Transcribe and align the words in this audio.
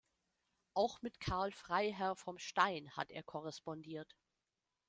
Auch 0.73 0.99
mit 1.03 1.19
Karl 1.19 1.51
Freiherr 1.51 2.15
vom 2.15 2.39
Stein 2.39 2.89
hat 2.97 3.11
er 3.11 3.21
korrespondiert. 3.21 4.15